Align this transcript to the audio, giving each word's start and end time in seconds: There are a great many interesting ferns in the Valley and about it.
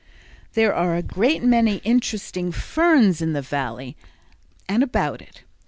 There 0.53 0.73
are 0.73 0.95
a 0.95 1.03
great 1.03 1.43
many 1.43 1.75
interesting 1.83 2.51
ferns 2.51 3.21
in 3.21 3.33
the 3.33 3.41
Valley 3.43 3.95
and 4.67 4.81
about 4.81 5.21
it. 5.21 5.43